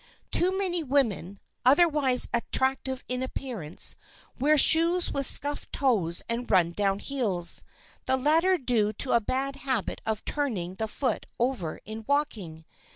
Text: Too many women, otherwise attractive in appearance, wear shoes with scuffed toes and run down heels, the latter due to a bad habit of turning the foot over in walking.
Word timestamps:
Too 0.31 0.57
many 0.57 0.81
women, 0.83 1.39
otherwise 1.63 2.27
attractive 2.33 3.03
in 3.07 3.21
appearance, 3.21 3.95
wear 4.39 4.57
shoes 4.57 5.11
with 5.11 5.27
scuffed 5.27 5.71
toes 5.71 6.23
and 6.27 6.49
run 6.49 6.71
down 6.71 6.97
heels, 6.97 7.63
the 8.05 8.17
latter 8.17 8.57
due 8.57 8.93
to 8.93 9.11
a 9.11 9.21
bad 9.21 9.57
habit 9.57 10.01
of 10.03 10.25
turning 10.25 10.73
the 10.73 10.87
foot 10.87 11.27
over 11.39 11.81
in 11.85 12.03
walking. 12.07 12.65